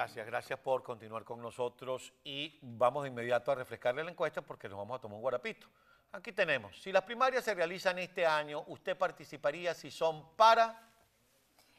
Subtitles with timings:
[0.00, 4.66] Gracias, gracias por continuar con nosotros y vamos de inmediato a refrescarle la encuesta porque
[4.66, 5.66] nos vamos a tomar un guarapito.
[6.12, 10.88] Aquí tenemos, si las primarias se realizan este año, ¿usted participaría si son para?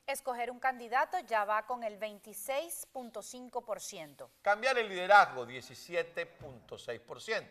[0.06, 4.30] Escoger un candidato ya va con el 26.5%.
[4.44, 7.48] Cambiar el liderazgo, 17.6%.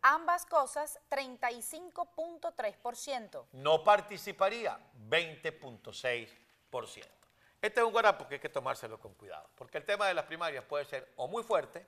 [0.00, 3.44] Ambas cosas, 35.3%.
[3.52, 4.80] No participaría,
[5.10, 7.25] 20.6%.
[7.60, 10.24] Este es un guarapo que hay que tomárselo con cuidado, porque el tema de las
[10.26, 11.86] primarias puede ser o muy fuerte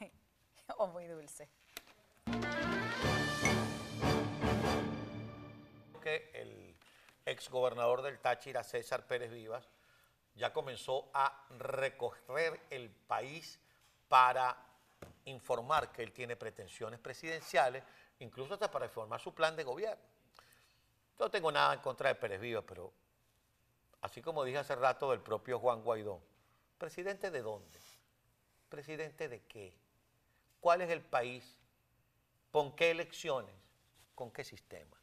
[0.76, 1.48] o muy dulce.
[6.02, 6.76] Que el
[7.24, 9.68] exgobernador del Táchira, César Pérez Vivas,
[10.34, 13.60] ya comenzó a recorrer el país
[14.08, 14.56] para
[15.26, 17.84] informar que él tiene pretensiones presidenciales,
[18.18, 20.02] incluso hasta para informar su plan de gobierno.
[21.18, 22.92] No tengo nada en contra de Pérez Vivas, pero
[24.00, 26.22] así como dije hace rato del propio Juan Guaidó,
[26.78, 27.80] ¿presidente de dónde?
[28.68, 29.76] ¿Presidente de qué?
[30.60, 31.58] ¿Cuál es el país?
[32.52, 33.54] ¿Con qué elecciones?
[34.14, 34.96] ¿Con qué sistema?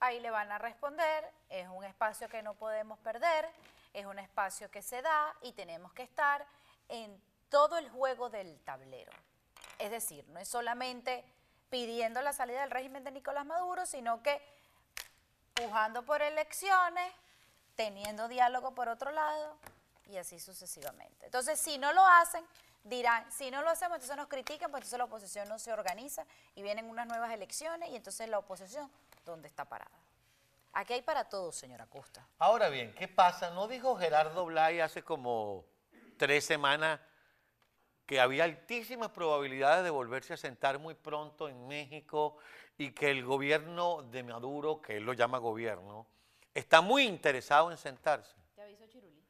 [0.00, 3.48] Ahí le van a responder, es un espacio que no podemos perder,
[3.92, 6.44] es un espacio que se da y tenemos que estar
[6.88, 9.12] en todo el juego del tablero.
[9.78, 11.24] Es decir, no es solamente
[11.70, 14.40] pidiendo la salida del régimen de Nicolás Maduro, sino que
[15.54, 17.12] pujando por elecciones,
[17.84, 19.56] teniendo diálogo por otro lado
[20.06, 21.26] y así sucesivamente.
[21.26, 22.44] Entonces, si no lo hacen,
[22.84, 26.24] dirán, si no lo hacemos, entonces nos critican, pues entonces la oposición no se organiza
[26.54, 28.88] y vienen unas nuevas elecciones y entonces la oposición,
[29.24, 29.90] ¿dónde está parada?
[30.74, 32.24] Aquí hay para todos, señora Costa.
[32.38, 33.50] Ahora bien, ¿qué pasa?
[33.50, 35.64] ¿No dijo Gerardo Blay hace como
[36.16, 37.00] tres semanas
[38.06, 42.36] que había altísimas probabilidades de volverse a sentar muy pronto en México
[42.78, 46.06] y que el gobierno de Maduro, que él lo llama gobierno,
[46.54, 48.34] está muy interesado en sentarse.
[48.54, 49.22] ¿Te aviso Chiruli?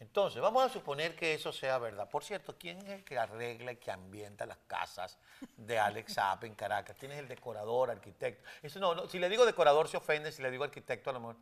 [0.00, 2.08] Entonces, vamos a suponer que eso sea verdad.
[2.08, 5.18] Por cierto, ¿quién es el que arregla y que ambienta las casas
[5.56, 6.96] de Alex Zapp en Caracas?
[6.98, 8.48] ¿Quién es el decorador, arquitecto?
[8.62, 11.20] Eso no, no, si le digo decorador se ofende, si le digo arquitecto a lo
[11.20, 11.36] mejor.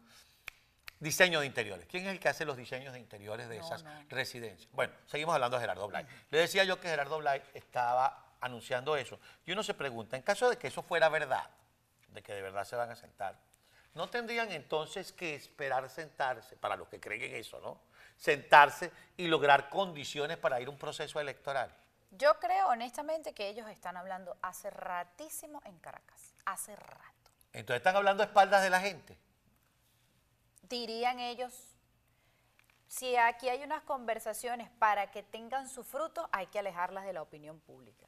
[0.98, 1.86] Diseño de interiores.
[1.90, 3.90] ¿Quién es el que hace los diseños de interiores de No, esas no.
[4.08, 4.72] residencias?
[4.72, 6.06] Bueno, seguimos hablando de Gerardo Blay.
[6.30, 9.20] Le decía yo que Gerardo Blay estaba anunciando eso.
[9.44, 11.50] Y uno se pregunta, en caso de que eso fuera verdad,
[12.08, 13.38] de que de verdad se van a sentar,
[13.96, 17.80] ¿no tendrían entonces que esperar sentarse, para los que creen en eso, ¿no?
[18.18, 21.74] Sentarse y lograr condiciones para ir a un proceso electoral.
[22.10, 27.30] Yo creo honestamente que ellos están hablando hace ratísimo en Caracas, hace rato.
[27.54, 29.16] Entonces están hablando a espaldas de la gente.
[30.64, 31.54] Dirían ellos,
[32.88, 37.22] si aquí hay unas conversaciones para que tengan su fruto, hay que alejarlas de la
[37.22, 38.06] opinión pública.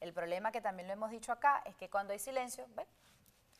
[0.00, 2.86] El problema que también lo hemos dicho acá es que cuando hay silencio, ¿ven?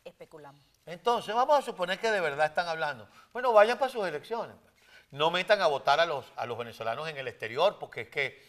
[0.05, 0.63] Especulamos.
[0.87, 3.09] Entonces, vamos a suponer que de verdad están hablando.
[3.33, 4.57] Bueno, vayan para sus elecciones.
[4.63, 4.75] pues.
[5.11, 8.43] No metan a votar a los, a los venezolanos en el exterior, porque es que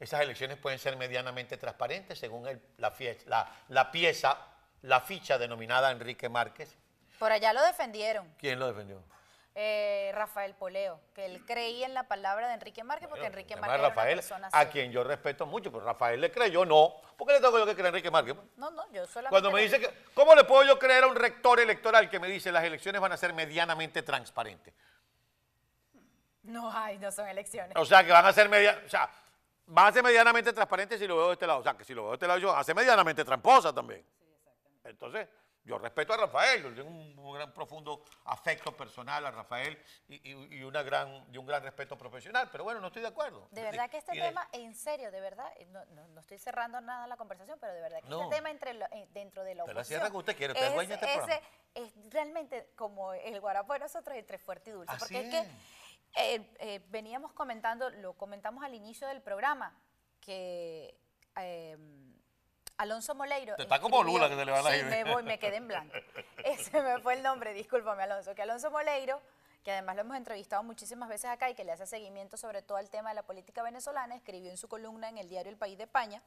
[0.00, 4.38] esas elecciones pueden ser medianamente transparentes, según el- la, fie- la- la pieza,
[4.82, 6.76] la ficha denominada Enrique Márquez.
[7.18, 8.32] Por allá lo defendieron.
[8.38, 9.02] ¿Quién lo defendió?
[9.56, 13.54] Eh, Rafael Poleo, que él creía en la palabra de Enrique Márquez porque Bueno, Enrique
[13.54, 14.70] Márquez era una Rafael, persona a seria.
[14.72, 16.94] quien yo respeto mucho, pero Rafael le creyó, no.
[17.16, 18.34] ¿Por qué le tengo yo que creer a Enrique Márquez?
[18.56, 19.30] No, no, yo solamente...
[19.30, 22.26] Cuando me dice que, ¿cómo le puedo yo creer a un rector electoral que me
[22.26, 24.74] dice las elecciones van a ser medianamente transparentes?
[26.42, 27.72] No hay, no son elecciones.
[27.76, 29.08] O sea, que van a ser media, o sea,
[29.66, 31.60] van a ser medianamente transparentes si lo veo de este lado.
[31.60, 34.04] O sea, que si lo veo de este lado yo, hace medianamente tramposa también.
[34.82, 35.26] Entonces,
[35.64, 40.16] yo respeto a Rafael, yo tengo un, un gran profundo afecto personal a Rafael y,
[40.30, 43.48] y- y una gran, y un gran respeto profesional, pero bueno, no estoy de acuerdo.
[43.50, 46.38] De verdad que este de- tema, en serio, de verdad, eh, no, no- no estoy
[46.38, 48.22] cerrando nada la conversación, pero de verdad que No.
[48.24, 49.84] este tema entre lo- eh, dentro de la la oposición...
[50.00, 51.42] cierra que usted quiere, usted es este ese-
[51.74, 54.92] es realmente como el guarapo de nosotros entre fuerte y dulce.
[54.92, 55.46] Así porque es, es.
[56.14, 59.74] que eh, eh, veníamos comentando, lo comentamos al inicio del programa,
[60.20, 60.96] que
[61.36, 61.76] eh,
[62.76, 63.56] Alonso Moleiro...
[63.56, 65.68] Te está como Lula que se le va la Sí, me voy, me quedé en
[65.68, 65.94] blanco.
[66.44, 69.20] Ese me fue el nombre, discúlpame Alonso, que Alonso Moleiro,
[69.62, 72.78] que además lo hemos entrevistado muchísimas veces acá y que le hace seguimiento sobre todo
[72.78, 75.78] al tema de la política venezolana, escribió en su columna en el diario El País
[75.78, 76.22] de España,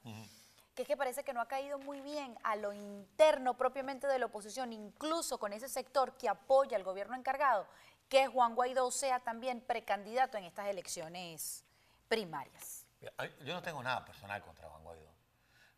[0.74, 4.20] que es que parece que no ha caído muy bien a lo interno propiamente de
[4.20, 7.68] la oposición, incluso con ese sector que apoya al gobierno encargado,
[8.10, 11.66] que Juan Guaidó sea también precandidato en estas elecciones
[12.08, 12.86] primarias.
[13.44, 15.18] Yo no tengo nada personal contra Juan Guaidó.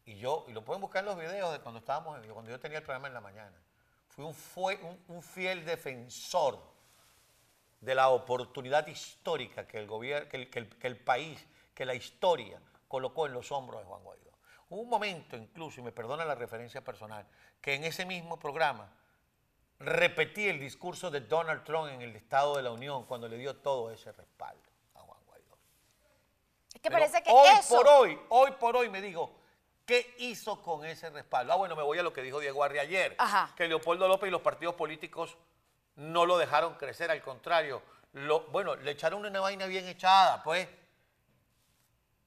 [0.10, 2.80] Y yo, y lo pueden buscar en los videos de cuando estábamos, cuando yo tenía
[2.80, 3.56] el programa en la mañana.
[4.08, 6.60] Fui un, fue un, un fiel defensor
[7.80, 11.46] de la oportunidad histórica que el gobierno, que el, que el- que el país,
[11.76, 14.32] que la historia colocó en los hombros de Juan Guaidó.
[14.72, 17.24] Hubo un momento incluso, y me perdona la referencia personal,
[17.62, 18.92] que en ese mismo programa
[19.78, 23.56] repetí el discurso de Donald Trump en el Estado de la Unión cuando le dio
[23.58, 25.56] todo ese respaldo a Juan Guaidó.
[26.74, 27.76] Es que Pero parece que hoy eso...
[27.78, 29.39] por hoy, hoy por hoy me digo,
[29.90, 31.52] ¿qué hizo con ese respaldo?
[31.52, 33.52] Ah, bueno, me voy a lo que dijo Diego Arri ayer, Ajá.
[33.56, 35.36] que Leopoldo López y los partidos políticos
[35.96, 37.82] no lo dejaron crecer, al contrario,
[38.14, 40.68] lo, bueno, le echaron una vaina bien echada, pues.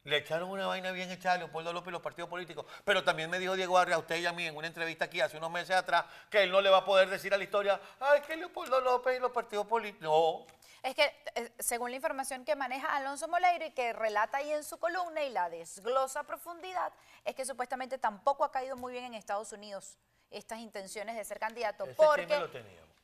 [0.02, 2.66] Le echaron una vaina bien echada a Leopoldo López y los partidos políticos.
[2.84, 5.20] Pero también me dijo Diego Arri a usted y a mí en una entrevista aquí
[5.20, 7.80] hace unos meses atrás que él no le va a poder decir a la historia,
[8.00, 10.02] ay, que Leopoldo López y los partidos políticos.
[10.02, 10.44] No,
[10.82, 14.64] Es que eh, según la información que maneja Alonso Moleiro y que relata ahí en
[14.64, 16.92] su columna y la desglosa a profundidad,
[17.24, 19.96] es que supuestamente tampoco ha caído muy bien en Estados Unidos
[20.30, 21.84] estas intenciones de ser candidato.
[21.84, 22.48] Ese porque, lo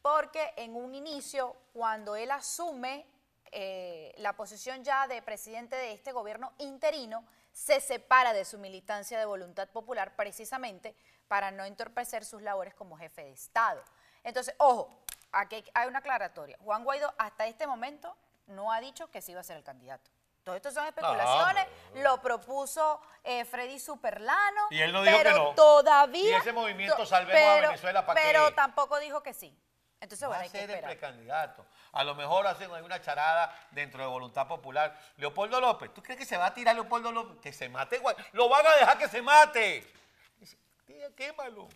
[0.02, 3.06] porque en un inicio, cuando él asume
[3.52, 9.18] eh, la posición ya de presidente de este gobierno interino, se separa de su militancia
[9.18, 10.96] de voluntad popular precisamente
[11.28, 13.82] para no entorpecer sus labores como jefe de Estado.
[14.24, 16.56] Entonces, ojo, aquí hay una aclaratoria.
[16.60, 18.16] Juan Guaidó hasta este momento
[18.46, 20.10] no ha dicho que sí iba a ser el candidato.
[20.44, 21.66] Todo esto son especulaciones,
[21.96, 25.54] lo propuso eh, Freddy Superlano, Y él no dijo pero que no.
[25.54, 26.30] todavía...
[26.30, 29.54] Y ese movimiento to- Salvemos a Venezuela, ¿pa' Pero tampoco dijo que sí.
[30.00, 30.90] Entonces, Va bueno, a hay que ser el esperar.
[30.96, 31.66] precandidato.
[31.92, 34.96] A lo mejor hacen una charada dentro de Voluntad Popular.
[35.16, 37.40] Leopoldo López, ¿tú crees que se va a tirar Leopoldo López?
[37.42, 38.14] Que se mate, guay.
[38.32, 39.84] Lo van a dejar que se mate.
[40.38, 41.68] Dice, "Tía, quémalo.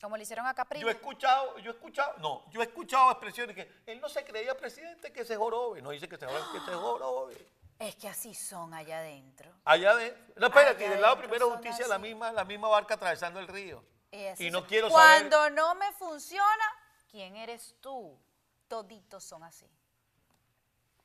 [0.00, 0.82] Como le hicieron a Capriles.
[0.82, 4.24] Yo he escuchado, yo he escuchado, no, yo he escuchado expresiones que él no se
[4.24, 5.80] creía presidente, que se jorobe.
[5.80, 7.52] No dice que se jorobe, que se jorobe.
[7.78, 9.52] Es que así son allá adentro.
[9.66, 10.16] Allá de.
[10.36, 13.46] No, espérate, Allá del lado adentro primero justicia, la misma, la misma barca atravesando el
[13.46, 13.84] río.
[14.10, 15.28] Eso Y no quiero saber.
[15.28, 16.64] Cuando no me funciona,
[17.10, 18.18] ¿quién eres tú?
[18.66, 19.70] Toditos son así.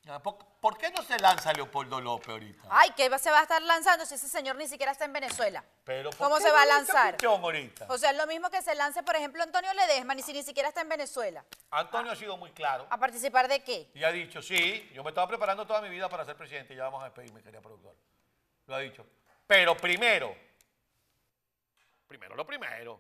[0.08, 2.64] Ah, ¿Por, qué no se lanza Leopoldo López ahorita?
[2.72, 5.64] Ay, ¿qué se va a estar lanzando si ese señor ni siquiera está en Venezuela?
[5.84, 7.26] Pero ¿por ¿Cómo qué se no va a lanza lanzar?
[7.26, 7.86] Ahorita?
[7.88, 10.42] O sea, es lo mismo que se lance, por ejemplo, Antonio Ledesma, ni si ni
[10.42, 11.46] siquiera está en Venezuela.
[11.70, 13.92] Antonio ha sido muy claro ¿A participar de qué?
[13.94, 16.78] y ha dicho, sí, yo me estaba preparando toda mi vida para ser presidente y
[16.78, 17.96] ya vamos a despedirme, quería productor.
[18.66, 19.06] Lo ha dicho.
[19.46, 20.36] Pero primero,
[22.08, 23.00] primero lo primero.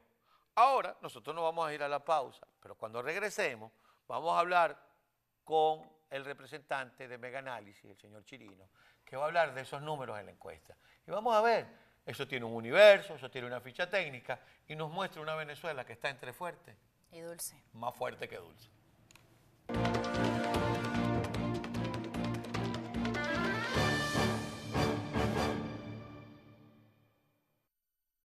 [0.54, 3.72] Ahora nosotros nos vamos a ir a la pausa, pero cuando regresemos
[4.08, 4.78] vamos a hablar
[5.44, 8.70] con el representante de Mega Análisis, el señor Chirino,
[9.04, 10.76] que va a hablar de esos números en la encuesta.
[11.08, 11.66] Y vamos a ver,
[12.06, 15.94] eso tiene un universo, eso tiene una ficha técnica y nos muestra una Venezuela que
[15.94, 16.76] está entre fuerte,
[17.12, 17.62] Y dulce.
[17.74, 18.70] más fuerte que dulce.